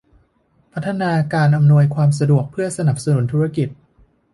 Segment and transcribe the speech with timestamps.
[0.73, 3.67] พัฒนาการอำนวยความสะดวกเพื่อสนับสนุนธุรกิจ